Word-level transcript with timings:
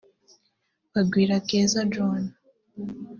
Bagwire 0.93 1.35
Keza 1.47 1.81
Joanah 1.91 2.33